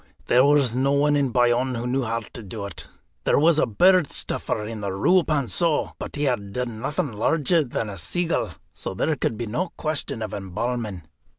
There 0.25 0.43
was 0.43 0.75
no 0.75 0.93
one 0.93 1.15
in 1.15 1.29
Bayonne 1.29 1.75
who 1.75 1.85
knew 1.85 2.01
how 2.01 2.21
to 2.21 2.41
do 2.41 2.65
it. 2.65 2.87
There 3.23 3.37
was 3.37 3.59
a 3.59 3.67
bird 3.67 4.11
stuffer 4.11 4.65
in 4.65 4.81
the 4.81 4.91
Rue 4.91 5.21
Pannceau, 5.23 5.93
but 5.99 6.15
he 6.15 6.23
had 6.23 6.53
done 6.53 6.79
nothing 6.79 7.11
larger 7.13 7.63
than 7.63 7.87
a 7.87 7.99
seagull. 7.99 8.49
So 8.73 8.95
there 8.95 9.15
could 9.15 9.37
be 9.37 9.45
no 9.45 9.69
question 9.77 10.23
of 10.23 10.33
embalming. 10.33 11.03